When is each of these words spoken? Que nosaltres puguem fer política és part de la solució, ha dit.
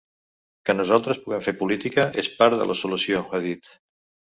Que 0.69 0.75
nosaltres 0.77 1.19
puguem 1.25 1.43
fer 1.49 1.53
política 1.61 2.07
és 2.23 2.31
part 2.41 2.59
de 2.63 2.69
la 2.73 2.79
solució, 2.83 3.25
ha 3.31 3.45
dit. 3.49 3.75